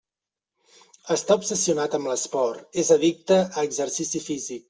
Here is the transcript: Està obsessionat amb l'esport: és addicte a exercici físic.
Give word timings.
Està 1.15 1.35
obsessionat 1.41 1.97
amb 1.99 2.11
l'esport: 2.13 2.65
és 2.85 2.91
addicte 2.97 3.39
a 3.45 3.67
exercici 3.71 4.25
físic. 4.31 4.59